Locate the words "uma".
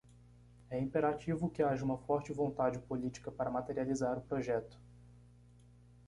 1.85-1.95